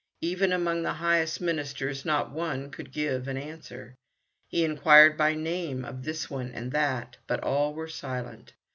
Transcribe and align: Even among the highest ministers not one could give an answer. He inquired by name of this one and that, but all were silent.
Even 0.21 0.51
among 0.51 0.81
the 0.81 0.93
highest 0.95 1.39
ministers 1.41 2.05
not 2.05 2.31
one 2.31 2.71
could 2.71 2.91
give 2.91 3.27
an 3.27 3.37
answer. 3.37 3.93
He 4.47 4.65
inquired 4.65 5.15
by 5.15 5.35
name 5.35 5.85
of 5.85 6.01
this 6.05 6.27
one 6.27 6.51
and 6.53 6.71
that, 6.71 7.17
but 7.27 7.43
all 7.43 7.75
were 7.75 7.87
silent. 7.87 8.53